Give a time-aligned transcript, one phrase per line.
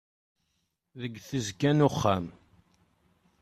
[1.01, 2.25] Deg tesga n uxxam.